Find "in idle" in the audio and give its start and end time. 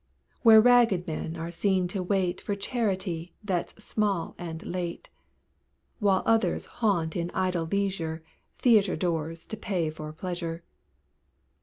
7.15-7.65